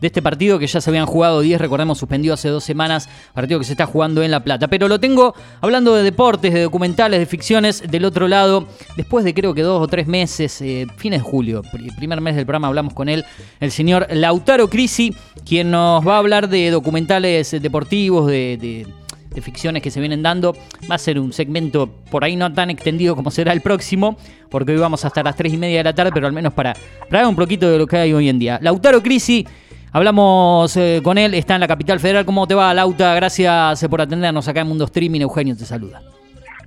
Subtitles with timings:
[0.00, 3.58] de este partido que ya se habían jugado 10, recordemos, suspendido hace dos semanas, partido
[3.58, 4.68] que se está jugando en La Plata.
[4.68, 8.66] Pero lo tengo hablando de deportes, de documentales, de ficciones, del otro lado,
[8.96, 11.62] después de creo que dos o tres meses, eh, fines de julio,
[11.96, 13.24] primer mes del programa hablamos con él,
[13.60, 15.14] el señor Lautaro Crisi,
[15.44, 18.86] quien nos va a hablar de documentales deportivos, de
[19.34, 20.54] de ficciones que se vienen dando.
[20.90, 24.16] Va a ser un segmento por ahí no tan extendido como será el próximo,
[24.50, 26.74] porque hoy vamos hasta las 3 y media de la tarde, pero al menos para,
[27.08, 28.58] para un poquito de lo que hay hoy en día.
[28.62, 29.46] Lautaro Crisi,
[29.92, 32.24] hablamos eh, con él, está en la capital federal.
[32.24, 33.14] ¿Cómo te va, Lauta?
[33.14, 35.20] Gracias por atendernos acá en Mundo Streaming.
[35.20, 36.00] Eugenio te saluda.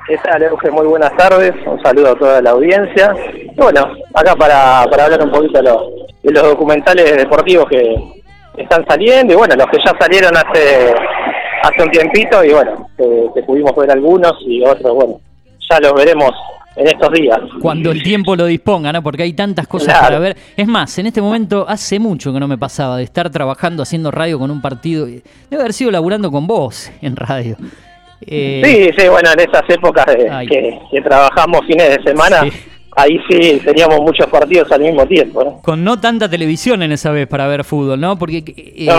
[0.08, 0.78] ¿Qué tal, Eugenio?
[0.78, 1.54] Muy buenas tardes.
[1.66, 3.14] Un saludo a toda la audiencia.
[3.56, 5.82] bueno, acá para, para hablar un poquito de los,
[6.24, 7.96] de los documentales deportivos que
[8.58, 10.94] están saliendo y bueno, los que ya salieron hace
[11.62, 15.20] hace un tiempito y bueno, que, pudimos ver algunos y otros, bueno,
[15.70, 16.32] ya los veremos
[16.76, 17.40] en estos días.
[17.62, 19.04] Cuando el tiempo lo disponga, ¿no?
[19.04, 20.38] Porque hay tantas cosas para ver.
[20.56, 24.12] Es más, en este momento hace mucho que no me pasaba de estar trabajando haciendo
[24.12, 25.06] radio con un partido.
[25.06, 27.58] Debe haber sido laburando con vos en radio.
[28.26, 32.44] Eh, sí, sí, bueno, en esas épocas que, trabajamos fines de semana,
[32.96, 35.44] ahí sí teníamos muchos partidos al mismo tiempo.
[35.44, 35.62] ¿no?
[35.62, 38.18] Con no tanta televisión en esa vez para ver fútbol, ¿no?
[38.18, 38.90] Porque eh,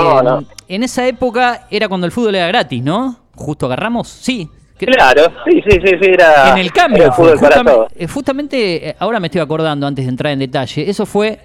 [0.68, 3.16] en esa época era cuando el fútbol era gratis, ¿no?
[3.34, 4.48] Justo agarramos, sí.
[4.86, 6.50] Claro, sí, sí, sí, era.
[6.50, 7.62] En el cambio, el fútbol para
[7.96, 11.38] eh, justamente, eh, ahora me estoy acordando antes de entrar en detalle, eso fue.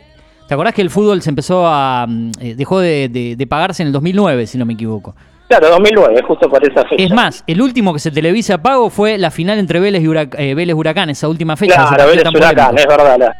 [0.48, 2.06] ¿Te acordás que el fútbol se empezó a.
[2.08, 5.14] Mm, dejó de pagarse en el 2009, si no me equivoco?
[5.48, 7.04] Claro, 2009, justo por esa fecha.
[7.04, 10.08] Es más, el último que se televisa a pago fue la final entre Vélez y
[10.38, 11.88] eh, Vélez Huracán, esa última fecha.
[11.88, 13.34] Claro, Vélez Huracán, es verdad.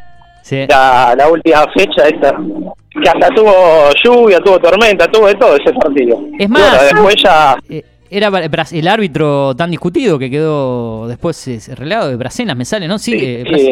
[0.50, 2.34] La, la, última fecha esta,
[3.02, 6.18] que hasta tuvo lluvia, tuvo tormenta, tuvo de todo ese partido.
[6.38, 7.54] Es más, después ya...
[7.68, 8.28] Eh, era
[8.72, 12.98] el árbitro tan discutido que quedó después eh, relado de Bracenas, me sale, ¿no?
[12.98, 13.70] Sí, sí,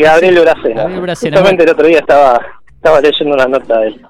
[0.00, 0.82] Gabriel Bracena.
[0.82, 1.36] Gabriel Bracena.
[1.36, 4.00] Justamente el otro día estaba, estaba leyendo una nota de él.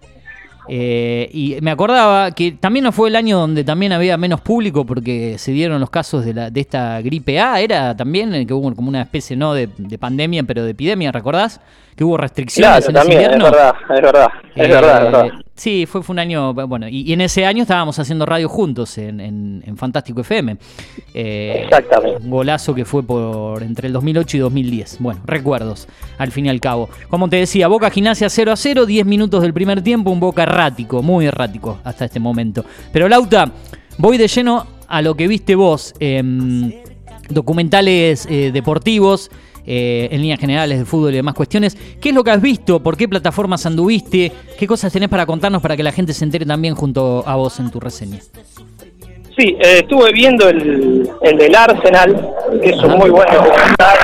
[0.66, 4.86] Eh, y me acordaba que también no fue el año donde también había menos público
[4.86, 8.74] porque se dieron los casos de, la, de esta gripe A, era también que hubo
[8.74, 11.60] como una especie no de, de pandemia, pero de epidemia, ¿recordás?
[11.96, 16.14] Que hubo restricciones en también, Es verdad, es verdad, es verdad, eh, Sí, fue, fue
[16.14, 20.56] un año, bueno, y, en ese año estábamos haciendo radio juntos en, en, Fantástico FM.
[21.14, 22.22] Eh, Exactamente.
[22.24, 24.96] Un golazo que fue por entre el 2008 y 2010.
[24.98, 25.86] Bueno, recuerdos,
[26.18, 26.88] al fin y al cabo.
[27.08, 30.42] Como te decía, Boca Gimnasia 0 a 0, 10 minutos del primer tiempo, un Boca
[30.42, 32.64] errático, muy errático hasta este momento.
[32.92, 33.52] Pero Lauta,
[33.98, 35.94] voy de lleno a lo que viste vos,
[37.28, 39.30] documentales eh, deportivos.
[39.66, 41.76] Eh, en líneas generales de fútbol y demás cuestiones.
[42.00, 42.80] ¿Qué es lo que has visto?
[42.80, 44.30] ¿Por qué plataformas anduviste?
[44.58, 47.58] ¿Qué cosas tenés para contarnos para que la gente se entere también junto a vos
[47.60, 48.18] en tu reseña?
[49.36, 52.30] Sí, eh, estuve viendo el, el, del Arsenal,
[52.62, 53.98] que es un muy buen documental,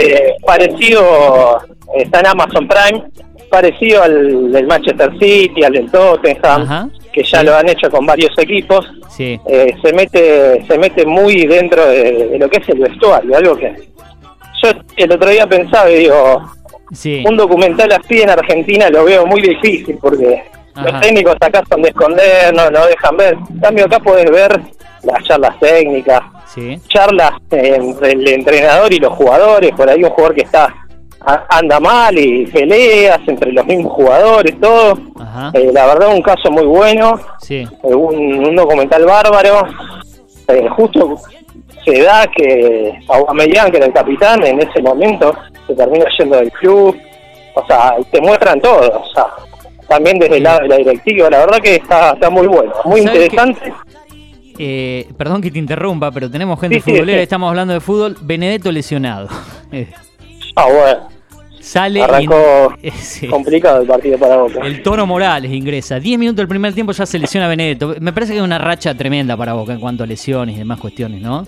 [0.00, 1.58] eh, parecido,
[1.96, 3.04] está en Amazon Prime,
[3.50, 8.30] parecido al del Manchester City, al del Tottenham, que ya lo han hecho con varios
[8.38, 8.86] equipos.
[9.16, 13.88] se mete se mete muy dentro de, lo que es el vestuario, algo que
[14.62, 16.42] yo el otro día pensaba y digo,
[17.26, 21.88] un documental así en Argentina lo veo muy difícil porque los técnicos acá son de
[21.88, 23.36] esconder, no, no dejan ver.
[23.50, 24.60] En cambio acá puedes ver
[25.02, 26.22] las charlas técnicas,
[26.88, 30.74] charlas entre el entrenador y los jugadores, por ahí un jugador que está
[31.20, 34.94] anda mal y peleas entre los mismos jugadores, todo.
[35.52, 39.66] Eh, la verdad un caso muy bueno, eh, un, documental bárbaro.
[40.48, 41.18] Eh, justo
[41.88, 45.34] se da que Aubameyang, que era el capitán, en ese momento
[45.66, 46.96] se termina yendo del club.
[47.54, 49.00] O sea, te muestran todo.
[49.00, 49.26] O sea,
[49.88, 51.30] también desde el lado de la directiva.
[51.30, 53.72] La verdad que está, está muy bueno, muy interesante.
[54.58, 58.16] Eh, perdón que te interrumpa, pero tenemos gente futbolera, estamos hablando de fútbol.
[58.20, 59.28] Benedetto lesionado.
[60.56, 61.18] ah, bueno.
[61.60, 62.74] Sale Arrancó
[63.30, 64.60] complicado el partido para Boca.
[64.64, 66.00] El Tono Morales ingresa.
[66.00, 67.94] 10 minutos del primer tiempo ya se lesiona Benedetto.
[68.00, 70.80] Me parece que es una racha tremenda para Boca en cuanto a lesiones y demás
[70.80, 71.46] cuestiones, ¿no?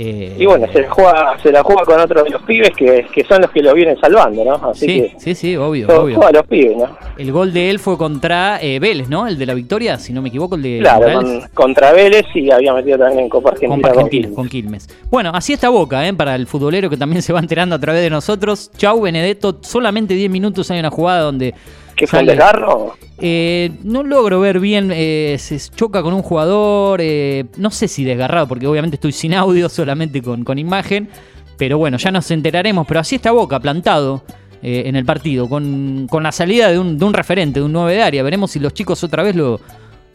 [0.00, 3.04] Eh, y bueno, se la, juega, se la juega con otros de los pibes que,
[3.28, 4.54] son los que lo vienen salvando, ¿no?
[4.70, 6.20] Así sí, que, sí, sí, obvio, obvio.
[6.32, 6.96] los pibes, ¿no?
[7.16, 9.26] El gol de él fue contra eh, Vélez, ¿no?
[9.26, 11.20] El de la victoria, si no me equivoco, el de Claro,
[11.52, 14.88] contra Vélez y había metido también en Copa Argentina, con, Quilmes.
[15.10, 16.14] Bueno, así está Boca, ¿eh?
[16.14, 18.70] Para el futbolero que también se va enterando a través de nosotros.
[18.76, 21.54] Chau, Benedetto, solamente 10 minutos hay una jugada donde
[21.98, 22.94] ¿Qué fue el desgarro?
[23.20, 28.04] Eh, no logro ver bien, eh, se choca con un jugador, eh, no sé si
[28.04, 31.08] desgarrado, porque obviamente estoy sin audio, solamente con, con imagen,
[31.56, 34.22] pero bueno, ya nos enteraremos, pero así está Boca, plantado
[34.60, 38.02] en el partido, con, la salida de un, de un, referente, de un 9 de
[38.02, 39.60] área, veremos si los chicos otra vez lo,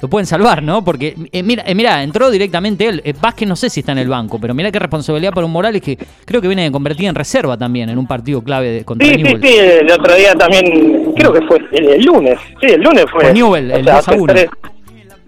[0.04, 0.84] lo pueden salvar, ¿no?
[0.84, 3.02] Porque, eh, mira, eh, mira, entró directamente él.
[3.06, 5.52] Eh, Vázquez no sé si está en el banco, pero mira qué responsabilidad para un
[5.54, 9.08] Morales que creo que viene convertido en reserva también en un partido clave de, contra
[9.08, 9.42] Sí, sí, Newell.
[9.42, 13.24] sí, el otro día también, creo que fue el, el lunes, sí, el lunes fue.
[13.24, 14.34] Con Newell, el 2 a hace 1.
[14.34, 14.50] tres-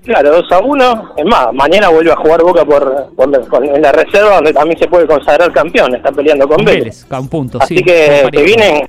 [0.04, 1.14] Claro, 2 a 1.
[1.18, 3.12] Es más, mañana vuelve a jugar Boca por,
[3.64, 5.96] en la reserva, donde también se puede consagrar campeón.
[5.96, 6.80] Está peleando con Con Vélez.
[6.84, 7.84] Vélez, a un punto, Así sí.
[7.84, 8.88] que, vienen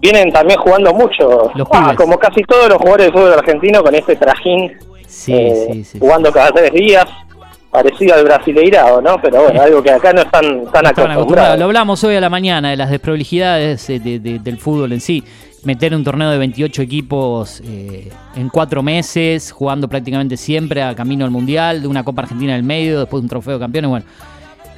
[0.00, 1.50] vienen también jugando mucho.
[1.54, 4.72] Los Ah, como casi todos los jugadores de fútbol argentino con este trajín,
[5.10, 5.98] Sí, eh, sí, sí.
[5.98, 7.04] jugando cada tres días,
[7.70, 9.20] parecido al brasileirado, ¿no?
[9.20, 11.58] Pero bueno, algo que acá no están tan acostumbrados.
[11.58, 15.00] Lo hablamos hoy a la mañana de las desprolijidades eh, de- de- del fútbol en
[15.00, 15.22] sí.
[15.62, 21.24] Meter un torneo de 28 equipos eh, en cuatro meses, jugando prácticamente siempre a camino
[21.26, 23.90] al mundial, de una Copa Argentina en el medio, después un trofeo de campeones.
[23.90, 24.06] Bueno,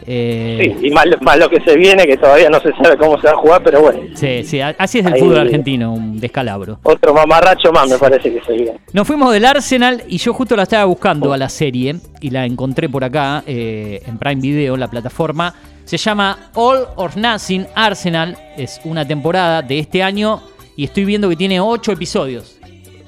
[0.07, 3.21] eh, Sí, y más, más lo que se viene, que todavía no se sabe cómo
[3.21, 6.19] se va a jugar, pero bueno, sí, sí, así es el Ahí- fútbol argentino, un
[6.21, 6.79] descalabro.
[6.83, 8.79] otro mamarracho más me parece que se viene.
[8.93, 12.45] Nos fuimos del Arsenal y yo justo la estaba buscando a la serie y la
[12.47, 15.55] encontré por acá eh, en Prime Video, la plataforma.
[15.85, 18.37] Se llama All or Nothing Arsenal.
[18.57, 20.41] Es una temporada de este año
[20.77, 22.59] y estoy viendo que tiene ocho episodios.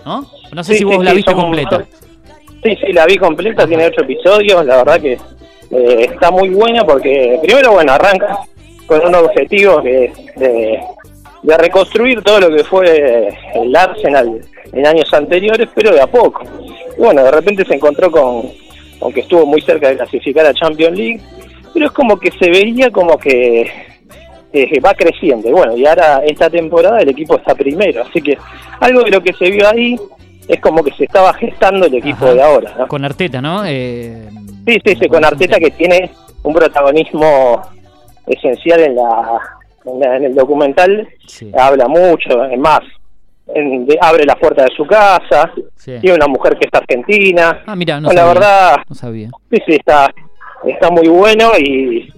[0.04, 0.26] ¿No?
[0.52, 1.84] No sé Sí, si vos sí, la viste completa.
[2.62, 5.18] Sí, sí, la vi completa, tiene ocho episodios, la verdad que
[5.74, 8.38] eh, está muy buena porque primero, bueno, arranca
[8.86, 10.80] con un objetivo que es de,
[11.42, 14.40] de reconstruir todo lo que fue el Arsenal
[14.72, 16.42] en años anteriores, pero de a poco.
[16.96, 18.50] Y bueno, de repente se encontró con,
[18.98, 21.20] con que estuvo muy cerca de clasificar a Champions League,
[21.72, 23.70] pero es como que se veía como que
[24.52, 25.50] eh, va creciendo.
[25.50, 28.38] Bueno, y ahora esta temporada el equipo está primero, así que
[28.80, 29.96] algo de lo que se vio ahí
[30.46, 32.34] es como que se estaba gestando el equipo Ajá.
[32.34, 32.74] de ahora.
[32.78, 32.88] ¿no?
[32.88, 33.64] Con Arteta, ¿no?
[33.66, 34.28] Eh,
[34.66, 36.10] Sí, sí, sí, con Arteta que tiene
[36.42, 37.60] un protagonismo
[38.26, 39.38] esencial en la,
[39.84, 41.50] en, la- en el documental, Sí.
[41.58, 42.80] habla mucho, es más,
[43.54, 45.98] en- de- abre la puerta de su casa, Sí.
[46.00, 48.40] tiene una mujer que es argentina, Ah, mira, no Bueno, la sabía.
[48.40, 49.28] verdad, No sabía.
[49.50, 50.10] sí, sí, está,
[50.66, 52.10] está muy bueno y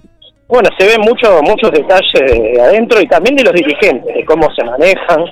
[0.47, 4.47] bueno, se ven mucho, muchos detalles de adentro y también de los dirigentes, de cómo
[4.55, 5.25] se manejan,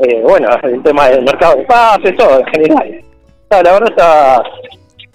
[0.00, 3.00] eh, bueno, el tema del mercado de pases, todo en general.
[3.44, 4.42] Está, la verdad está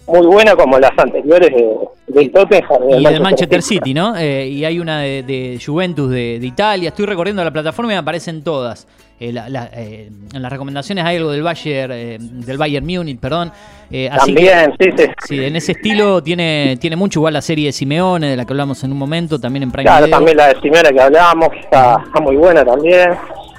[0.08, 1.68] muy buena como las anteriores de,
[2.08, 4.16] del Tottenham Y del Manchester City, ¿no?
[4.18, 6.90] Eh, y hay una de, de Juventus de, de Italia.
[6.90, 8.88] Estoy recorriendo la plataforma y me aparecen todas.
[9.20, 13.20] Eh, la- la- eh, en las recomendaciones hay algo del Bayern, eh, del Bayern Munich,
[13.20, 13.52] perdón.
[13.90, 15.04] Eh, que- También, sí, sí.
[15.28, 18.54] Sí, en ese estilo tiene, tiene mucho igual la serie de Simeone, de la que
[18.54, 20.18] hablamos en un momento, también en Prime Claro, Video.
[20.18, 23.10] también la de Simeone que hablábamos, está, está muy buena también.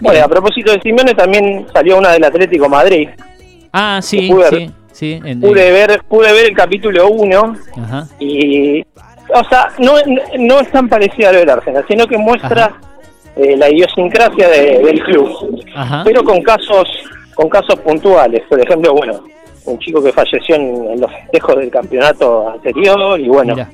[0.01, 3.09] Bueno, a propósito de Simeone también salió una del Atlético Madrid.
[3.73, 5.21] Ah, sí, sí, sí.
[5.25, 8.06] en- Pude ver, pude ver el capítulo 1 Ajá.
[8.19, 9.93] y o sea no
[10.39, 12.75] no es tan parecida a lo del Arsenal sino que muestra
[13.37, 15.29] eh, la idiosincrasia de- del club
[15.75, 16.03] Ajá.
[16.05, 16.89] pero con casos
[17.35, 19.21] con casos puntuales por ejemplo bueno
[19.67, 23.71] un chico que falleció en, en los festejos del campeonato anterior y bueno Mira.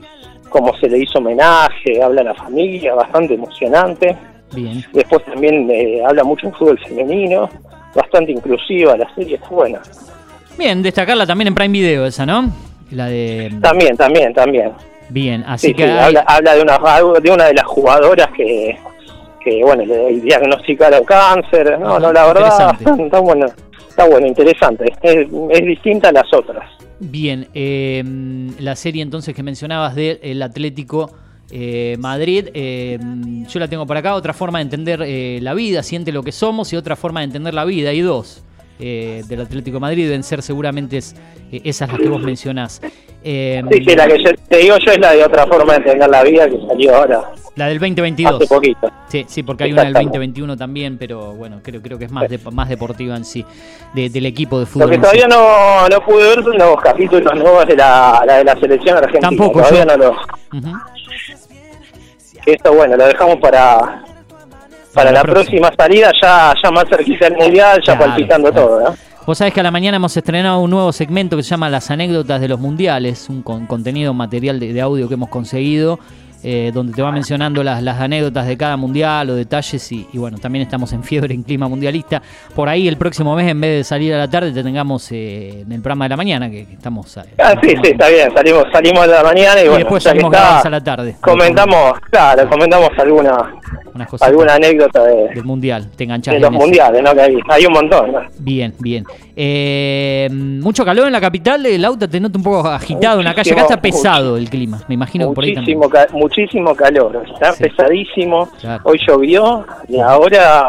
[0.50, 4.16] cómo se le hizo homenaje habla a la familia bastante emocionante
[4.52, 4.84] Bien.
[4.92, 7.48] después también eh, habla mucho de fútbol femenino
[7.94, 9.80] bastante inclusiva la serie está buena
[10.58, 12.50] Bien, destacarla también en Prime Video esa, ¿no?
[12.90, 13.52] La de...
[13.60, 14.72] también también también
[15.08, 15.84] Bien, así Sí, que...
[15.84, 16.78] sí, hay- habla, habla de una
[17.20, 18.76] de una de las jugadoras que,
[19.42, 21.78] que bueno, le diagnosticaron cáncer.
[21.78, 23.46] No, no, la verdad, está bueno,
[23.88, 24.92] está bueno, interesante.
[25.02, 26.64] Es, es distinta a las otras.
[27.00, 28.02] Bien, eh,
[28.60, 31.10] la serie entonces que mencionabas del Atlético
[31.50, 32.98] eh, Madrid, eh,
[33.48, 36.32] yo la tengo por acá, otra forma de entender eh, la vida, siente lo que
[36.32, 38.43] somos y otra forma de entender la vida, hay dos
[38.80, 41.14] eh, del Atlético Madrid, deben ser seguramente es-
[41.52, 42.80] eh, esas las que vos mencionás.
[43.26, 45.78] Eh, Sí, sí, la que yo, te digo yo es la de otra forma de
[45.78, 47.22] entender la vida que salió ahora,
[47.56, 48.34] la del 2022.
[48.42, 48.90] hace poquito.
[49.08, 50.18] Sí, sí, porque hay una del Exactamente.
[50.18, 53.44] 2021 también, pero bueno, creo, creo que es más, de- más deportiva en sí,
[53.94, 54.88] de- del equipo de Lo fútbol.
[54.90, 58.44] que en todavía no, no pude ver son los capítulos nuevos de la, la de
[58.44, 59.20] la selección argentina.
[59.28, 59.96] Tampoco, todavía yo.
[59.96, 60.16] no los...
[62.44, 64.04] Que Esto, bueno, lo dejamos para...
[64.94, 65.68] Para la la próxima.
[65.68, 68.66] próxima salida, ya, ya más cerquita del mundial, ya Claro, palpitando claro.
[68.68, 68.96] todo, ¿no?
[69.26, 71.90] Vos sabés que a la mañana hemos estrenado un nuevo segmento que se llama Las
[71.90, 75.98] anécdotas de los mundiales, un con- contenido material de, de audio que hemos conseguido,
[76.44, 80.18] eh, donde te va mencionando las, las anécdotas de cada mundial o detalles y, y
[80.18, 82.22] bueno, también estamos en fiebre en clima mundialista.
[82.54, 85.62] Por ahí el próximo mes, en vez de salir a la tarde, te tengamos eh,
[85.62, 87.16] en el programa de la mañana, que, que estamos...
[87.16, 88.32] eh, Ah, sí, sí, está bien.
[88.34, 91.16] Salimos, salimos de la mañana y, Y bueno, después salimos grabados a la tarde.
[91.20, 93.54] Comentamos, claro, comentamos alguna
[94.20, 97.14] alguna anécdota de, del mundial, te enganchás de los mundiales, ¿no?
[97.14, 98.18] Que hay, hay un montón, ¿no?
[98.38, 99.04] Bien, bien.
[99.36, 103.34] Eh, mucho calor en la capital, el auto te nota un poco agitado en la
[103.34, 103.52] calle.
[103.52, 105.78] Acá está Muchísimo, pesado el clima, me imagino que por ahí también.
[105.78, 107.64] Muchísimo, ca- muchísimo calor, está Sí.
[107.64, 108.48] pesadísimo.
[108.60, 108.82] Claro.
[108.84, 110.60] Hoy llovió y ahora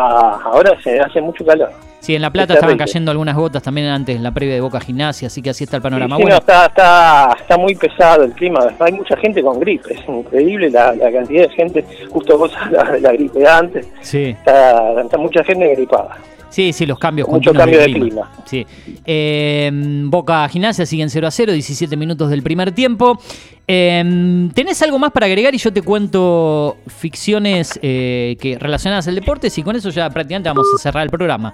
[0.43, 1.69] ahora se hace mucho calor.
[1.99, 4.79] Sí, en La Plata estaban cayendo algunas gotas también antes en la previa de Boca
[4.79, 6.17] Gimnasia, así que así está el panorama.
[6.17, 6.35] bueno.
[6.37, 10.93] está, está, está muy pesado el clima, hay mucha gente con gripe, es increíble la,
[11.11, 14.25] cantidad de gente, justo vos la, la gripe de antes, sí.
[14.37, 16.17] está, está mucha gente gripada.
[16.49, 18.31] Sí, sí, los cambios Mucho cambio de clima.
[18.45, 18.65] Sí.
[19.05, 19.69] Eh,
[20.05, 23.19] Boca Gimnasia siguen 0 a 0, 17 minutos del primer tiempo.
[23.67, 29.15] Eh, ¿Tenés algo más para agregar y yo te cuento ficciones eh, que relacionadas al
[29.15, 29.51] deporte?
[29.55, 31.53] Y con eso ya prácticamente vamos a cerrar el programa.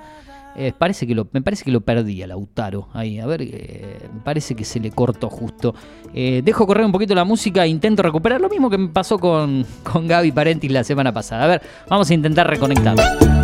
[0.78, 3.20] parece que lo, me parece que lo perdí a Lautaro ahí.
[3.20, 5.74] A ver, me parece que se le cortó justo.
[6.14, 9.66] dejo correr un poquito la música e intento recuperar lo mismo que me pasó con,
[9.84, 11.46] con Gaby Parentis la semana pasada.
[11.46, 13.41] A ver, vamos a intentar reconectar.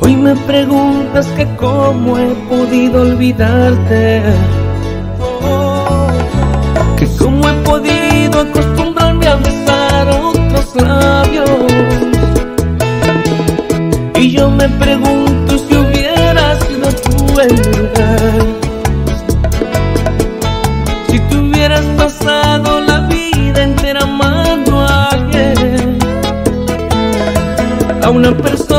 [0.00, 4.22] Hoy me preguntas que cómo he podido olvidarte.
[6.96, 11.48] Que cómo he podido acostumbrarme a besar otros labios.
[14.16, 18.46] Y yo me pregunto si hubieras sido tú el lugar.
[21.08, 25.98] Si tú hubieras pasado la vida entera amando a alguien.
[28.02, 28.71] A una persona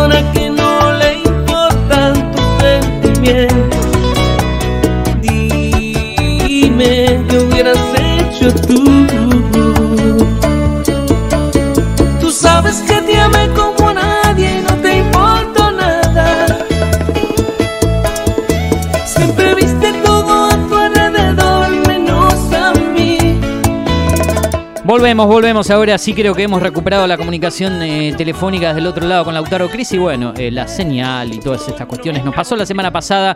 [24.94, 25.72] Volvemos, volvemos.
[25.72, 29.34] Ahora sí creo que hemos recuperado la comunicación eh, telefónica desde el otro lado con
[29.34, 32.24] Lautaro Cris y bueno, eh, la señal y todas estas cuestiones.
[32.24, 33.36] Nos pasó la semana pasada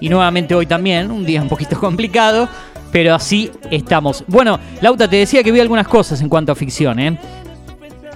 [0.00, 2.48] y nuevamente hoy también, un día un poquito complicado,
[2.90, 4.24] pero así estamos.
[4.26, 7.16] Bueno, Lauta, te decía que vi algunas cosas en cuanto a ficción, ¿eh?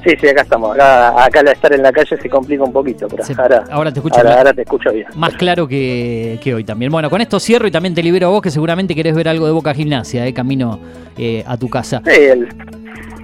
[0.02, 0.74] Sí, sí, acá estamos.
[0.74, 3.22] Acá, acá al estar en la calle se complica un poquito, pero
[3.70, 5.06] ahora, te escucho ahora, te escucho bien.
[5.14, 6.90] Más claro que, hoy también.
[6.90, 9.46] Bueno, con esto cierro y también te libero a vos que seguramente querés ver algo
[9.46, 10.34] de Boca Gimnasia, ¿eh?
[10.34, 10.80] camino
[11.16, 12.02] eh, a tu casa.
[12.04, 12.48] Sí, el,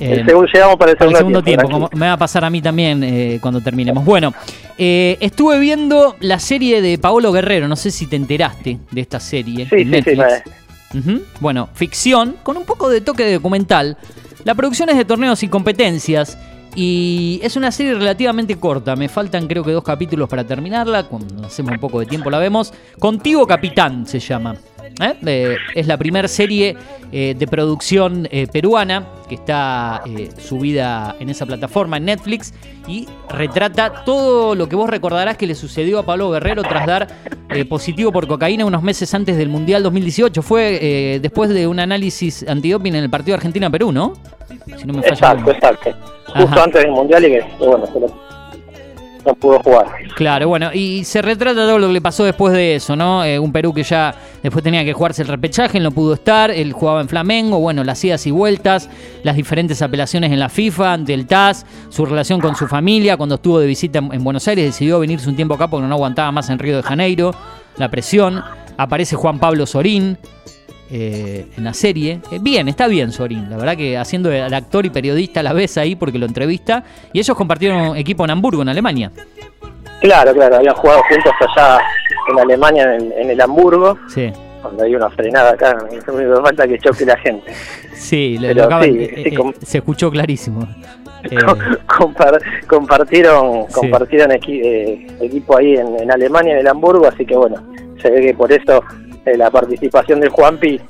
[0.00, 1.88] eh, llegamos para el segundo, tiempo.
[1.94, 4.04] me va a pasar a mí también eh, cuando terminemos.
[4.04, 4.34] Bueno,
[4.78, 9.20] eh, estuve viendo la serie de Paolo Guerrero, no sé si te enteraste de esta
[9.20, 9.68] serie.
[9.68, 11.10] Sí, sí, sí,
[11.40, 13.96] Bueno, ficción con un poco de toque de documental.
[14.44, 16.38] La producción es de torneos y competencias.
[16.78, 21.46] Y es una serie relativamente corta, me faltan creo que dos capítulos para terminarla, cuando
[21.46, 22.74] hacemos un poco de tiempo la vemos.
[22.98, 24.54] Contigo Capitán se llama.
[25.00, 25.56] ¿Eh?
[25.74, 26.76] es la primera serie
[27.12, 30.02] eh, de producción eh, peruana que está
[30.38, 32.54] subida en esa plataforma, en Netflix,
[32.86, 37.08] y retrata todo lo que vos recordarás que le sucedió a Pablo Guerrero tras dar
[37.68, 40.42] positivo por cocaína unos meses antes del Mundial 2018.
[40.42, 44.12] Fue después de un análisis antidoping en el partido Argentina-Perú, ¿no?
[44.76, 45.90] Si no me exacto, exacto.
[46.28, 47.84] Justo antes del Mundial y que, bueno,
[49.26, 49.87] no pudo jugar.
[50.14, 53.25] Claro, bueno, y se retrata todo lo que le pasó después de eso, ¿no?
[53.25, 56.73] Eh, un Perú que ya después tenía que jugarse el repechaje, no pudo estar, él
[56.73, 58.88] jugaba en Flamengo, bueno, las idas y vueltas,
[59.25, 63.35] las diferentes apelaciones en la FIFA, ante el TAS, su relación con su familia, cuando
[63.35, 66.49] estuvo de visita en, Buenos Aires, decidió venirse un tiempo acá porque no aguantaba más
[66.49, 67.35] en Río de Janeiro,
[67.76, 68.42] la presión,
[68.76, 70.18] aparece Juan Pablo Sorín,
[70.90, 72.21] eh, en la serie.
[72.31, 75.52] Eh, bien, está bien Sorín, la verdad que haciendo el actor y periodista a la
[75.52, 76.85] vez ahí porque lo entrevista.
[77.12, 79.11] Y ellos compartieron equipo en Hamburgo, en Alemania.
[80.00, 81.81] Claro, claro, habían jugado juntos allá
[82.28, 83.99] en Alemania, en, el Hamburgo.
[84.09, 84.33] Sí.
[84.62, 85.76] Cuando hay una frenada acá,
[86.07, 87.52] no falta que choque la gente.
[87.95, 90.69] Sí, eh, se escuchó clarísimo.
[92.69, 97.57] compartieron compartieron equipo ahí en, en Alemania, en el Hamburgo, así que bueno,
[98.00, 98.85] se ve que por eso
[99.35, 100.80] la participación del Juanpi,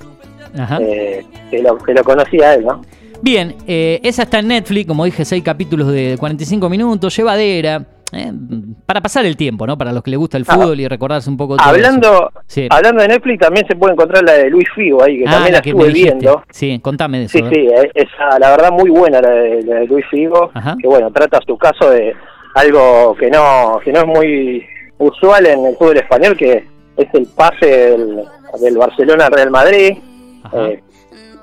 [0.81, 2.83] eh, que, lo, que lo conocía él, ¿no?
[3.23, 7.87] Bien, eh, esa está en Netflix, como dije, seis capítulos de 45 minutos, llevadera.
[8.13, 8.33] Eh,
[8.87, 9.77] para pasar el tiempo, ¿no?
[9.77, 10.55] Para los que les gusta el ah.
[10.55, 12.31] fútbol y recordarse un poco todo hablando,
[12.71, 15.53] Hablando de Netflix, también se puede encontrar la de Luis Figo ahí, que ah, también
[15.55, 16.43] la, estuve viendo.
[16.51, 17.39] Sí, contame de eso.
[17.39, 20.51] Sí, sí, esa, la verdad muy buena la de, Luis Figo,
[20.81, 22.15] que bueno, trata su caso de
[22.55, 24.67] algo que no, que no es muy
[24.99, 26.65] usual en el fútbol español, que
[26.97, 29.99] es el pase del, Barcelona al Real Madrid,
[30.53, 30.83] eh,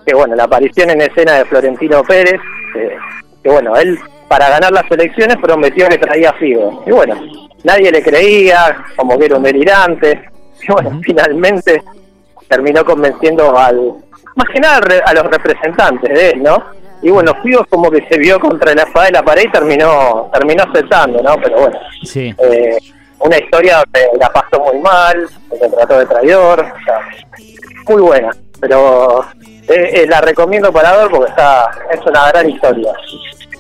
[0.06, 2.40] que bueno, la aparición en escena de Florentino Pérez,
[2.76, 2.98] eh,
[3.44, 6.84] que bueno, él para ganar las elecciones prometió que traía Figo.
[6.88, 7.16] Y bueno,
[7.64, 10.30] nadie le creía, como que era un delirante,
[10.68, 11.84] y bueno, finalmente
[12.48, 13.94] terminó convenciendo al,
[14.36, 16.64] más que nada a los representantes de él, ¿no?
[17.02, 20.30] Y bueno, Figo como que se vio contra la espada de la pared y terminó,
[20.34, 21.36] terminó aceptando, ¿no?
[21.38, 22.34] Pero bueno, sí.
[22.38, 22.78] Eh,
[23.24, 26.66] una historia donde la pasó muy mal, se trató de traidor,
[27.88, 32.94] muy buena, pero eh, eh, la recomiendo para ver porque está es una gran historia.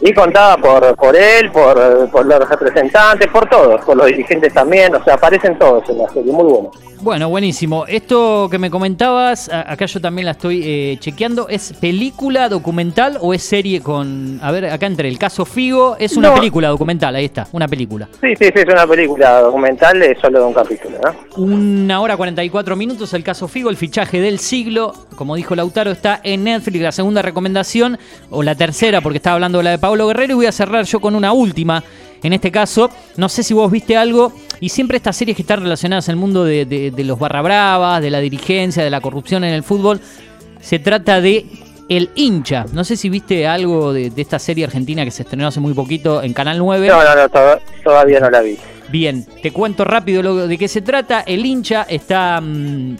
[0.03, 4.93] Y contada por por él, por, por los representantes, por todos, por los dirigentes también,
[4.95, 6.71] o sea, aparecen todos en la serie, muy bueno.
[7.01, 7.85] Bueno, buenísimo.
[7.85, 13.33] Esto que me comentabas, acá yo también la estoy eh, chequeando, ¿es película documental o
[13.33, 14.39] es serie con...
[14.41, 16.35] A ver, acá entre el caso Figo, es una No.
[16.35, 18.07] película documental, ahí está, una película.
[18.21, 21.43] Sí, sí, sí, es una película documental de solo de un capítulo, ¿no?
[21.43, 24.93] Una hora 44 minutos, el caso Figo, el fichaje del siglo.
[25.17, 26.81] Como dijo Lautaro, está en Netflix.
[26.81, 27.97] La segunda recomendación,
[28.29, 30.33] o la tercera, porque estaba hablando de la de Pablo Guerrero.
[30.33, 31.83] Y voy a cerrar yo con una última.
[32.21, 34.31] En este caso, no sé si vos viste algo.
[34.59, 38.01] Y siempre estas series que están relacionadas al mundo de, de- de los barra bravas,
[38.01, 39.99] de la dirigencia, de la corrupción en el fútbol.
[40.61, 41.45] Se trata de
[41.89, 42.65] El hincha.
[42.71, 45.73] No sé si viste algo de, de esta serie argentina que se estrenó hace muy
[45.73, 46.87] poquito en Canal 9.
[46.87, 48.57] No, no, no, to- todavía no la vi.
[48.89, 51.21] Bien, te cuento rápido lo de qué se trata.
[51.21, 52.95] El hincha está mm,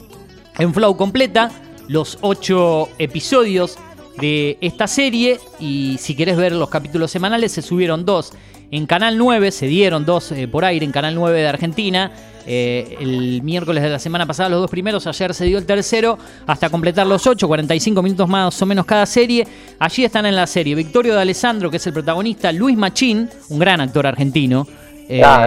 [0.60, 1.50] en flow completa,
[1.88, 3.78] los ocho episodios
[4.17, 8.34] de esta serie y si querés ver los capítulos semanales se subieron dos
[8.72, 12.12] en Canal 9, se dieron dos eh, por aire en Canal 9 de Argentina.
[12.46, 16.17] Eh, el miércoles de la semana pasada los dos primeros, ayer se dio el tercero,
[16.48, 19.48] hasta completar los ocho, 45 minutos más o menos cada serie.
[19.77, 23.60] Allí están en la serie Victorio de Alessandro, que es el protagonista, Luis Machín, un
[23.60, 24.67] gran actor argentino.
[25.10, 25.45] Eh, Ah,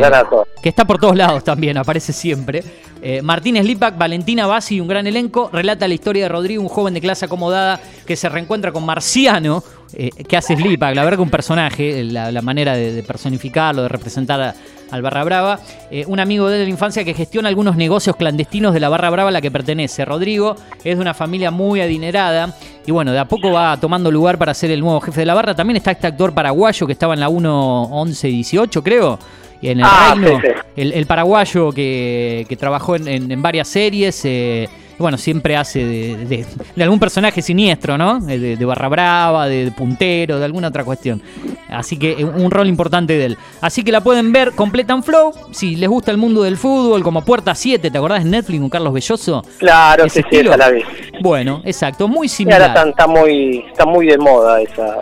[0.63, 2.63] que está por todos lados también, aparece siempre.
[3.03, 6.95] Eh, Martínez Lipak, Valentina Bassi, un gran elenco, relata la historia de Rodrigo, un joven
[6.95, 11.23] de clase acomodada que se reencuentra con Marciano, eh, que hace Lipak, la verdad que
[11.23, 14.55] un personaje, la, la manera de, de personificarlo, de representar a-
[14.91, 15.59] al Barra Brava,
[16.07, 19.33] un amigo de la infancia que gestiona algunos negocios clandestinos de la Barra Brava a
[19.33, 20.05] la que pertenece.
[20.05, 22.55] Rodrigo es de una familia muy adinerada
[22.87, 25.35] y bueno, de a poco va tomando lugar para ser el nuevo jefe de la
[25.35, 25.57] barra.
[25.57, 29.19] También está este actor paraguayo que estaba en la 1-11-18, creo.
[29.61, 30.53] Y en el Ah, reino, sí, sí.
[30.77, 34.21] El, el paraguayo que, que trabajó en, en- en varias series.
[34.25, 38.17] eh, bueno, siempre hace de, de- de algún personaje siniestro, ¿no?
[38.31, 41.21] Eh, De, de barra brava, de, puntero, de alguna otra cuestión.
[41.69, 43.37] Así que eh, un rol importante de él.
[43.61, 45.33] Así que la pueden ver completa en Flow.
[45.51, 48.71] Si les gusta el mundo del fútbol, como Puerta 7, ¿te acordás de Netflix con
[48.71, 49.45] Carlos Belloso?
[49.59, 50.83] Claro, ¿Ese sí, sí, esa la vi.
[51.21, 52.89] Bueno, exacto, muy Y ahora está, similar.
[52.89, 54.97] está muy está muy de moda esa,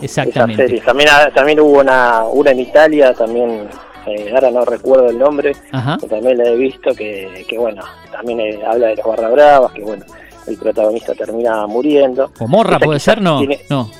[0.00, 0.80] Exactamente.
[0.80, 3.68] También, ha- también hubo una, una en Italia, también,
[4.06, 5.98] eh, ahora no recuerdo el nombre, Ajá.
[6.00, 9.72] que también la he visto, que, que bueno, también eh, habla de los barra bravas,
[9.72, 10.04] que bueno,
[10.46, 12.30] el protagonista termina muriendo.
[12.38, 13.38] Comorra Esa puede ser, no.
[13.38, 13.90] tiene- No.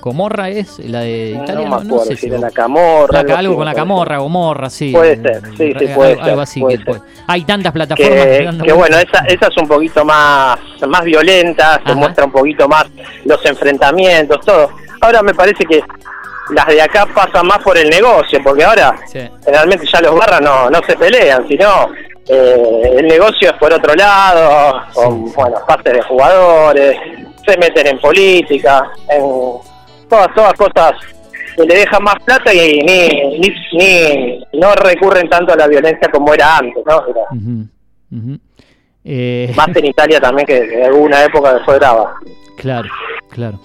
[0.00, 1.54] Comorra es la de Italia.
[1.54, 3.20] no me acuerdo sé si era vos- la camorra.
[3.20, 4.92] Algo así, con la camorra, Gomorra, sí.
[4.92, 7.00] Puede ser, sí, sí, Algo- puede algo, ser, así puede que ser.
[7.00, 8.26] puede- Hay tantas plataformas
[8.64, 12.84] que, bueno, esa, esa es un poquito más, más violenta, se muestra un poquito más
[13.24, 14.70] los enfrentamientos, todo.
[15.04, 15.82] Ahora me parece que
[16.50, 19.20] las de acá pasan más por el negocio, porque ahora Sí.
[19.44, 21.88] generalmente ya los barras no, no se pelean, sino
[22.28, 26.96] eh, el negocio es por otro lado, con bueno, pases de jugadores,
[27.46, 29.22] se meten en política, en
[30.08, 30.92] todas, todas cosas
[31.56, 36.08] que le dejan más plata y ni, ni, ni- no recurren tanto a la violencia
[36.10, 37.06] como era antes, ¿no?
[37.06, 37.66] Era Ujú,
[38.10, 38.38] ujú.
[39.04, 42.14] Eh, más en Italia también que en alguna época fue brava.
[42.56, 42.88] Claro,
[43.30, 43.60] claro.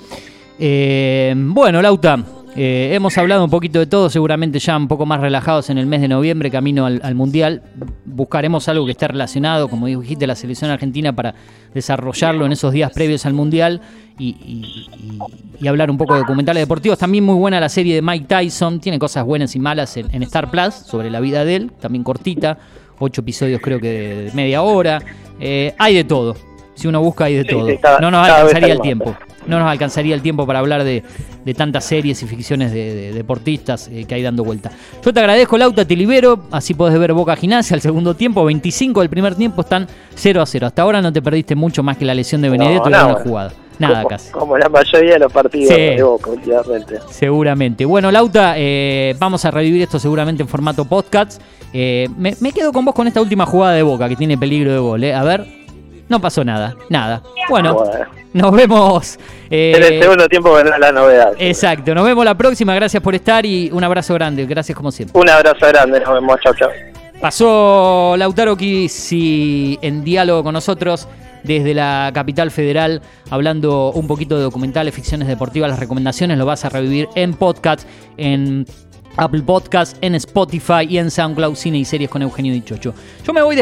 [0.60, 2.22] Eh, bueno, Lauta,
[2.56, 5.86] eh, hemos hablado un poquito de todo, seguramente ya un poco más relajados en el
[5.86, 7.62] mes de noviembre, camino al, al Mundial.
[8.06, 11.34] Buscaremos algo que esté relacionado, como dijiste, la selección argentina para
[11.74, 13.80] desarrollarlo en esos días previos al Mundial
[14.17, 15.19] y, y- y-
[15.63, 16.98] y hablar un poco de documentales deportivos.
[16.98, 20.24] También muy buena la serie de Mike Tyson, tiene cosas buenas y malas en, en
[20.24, 22.58] Star Plus sobre la vida de él, también cortita,
[23.00, 25.02] ocho episodios creo que de, de media hora.
[25.39, 26.36] Eh, hay de todo,
[26.76, 27.65] si uno busca hay de todo.
[28.02, 29.15] no nos alcanzaría el tiempo.
[29.47, 31.04] No nos alcanzaría el tiempo para hablar de,
[31.45, 34.69] de tantas series y ficciones de, de deportistas eh, que hay dando vuelta.
[35.04, 36.43] Yo te agradezco, Lauta, te libero.
[36.52, 38.43] Así podés ver Boca Gimnasia al segundo tiempo.
[38.45, 40.67] 25 del primer tiempo están 0 a 0.
[40.67, 42.97] Hasta ahora no te perdiste mucho más que la lesión de Benedetto No, y no,
[43.06, 43.30] una bueno.
[43.30, 43.54] jugada.
[43.80, 44.32] Nada como, casi.
[44.32, 45.82] Como la mayoría de los partidos Sí.
[45.82, 46.99] de Boca últimamente.
[47.10, 47.86] Seguramente.
[47.86, 51.41] Bueno, Lauta, eh, vamos a revivir esto seguramente en formato podcast.
[51.71, 54.73] Eh, me, me quedo con vos con esta última jugada de Boca que tiene peligro
[54.73, 55.04] de gol.
[55.06, 55.13] eh.
[55.13, 55.47] A ver,
[56.10, 56.76] no pasó nada.
[56.89, 57.22] Nada.
[57.50, 59.19] Bueno, Bueno, nos vemos.
[59.50, 61.34] eh, en el segundo tiempo vendrá la novedad.
[61.39, 65.19] Exacto, nos vemos la próxima, gracias por estar y un abrazo grande, gracias como siempre.
[65.19, 66.69] Un abrazo grande, nos vemos, chau chau.
[67.22, 71.08] Pasó Lautaro Kisi en diálogo con nosotros
[71.43, 76.65] desde la capital federal, hablando un poquito de documentales, ficciones deportivas, las recomendaciones lo vas
[76.65, 78.65] a revivir en podcast, en
[79.17, 82.93] Apple Podcast, en Spotify y en SoundCloud Cine y Series con Eugenio Dichocho.
[83.26, 83.58] Yo me voy despidiendo.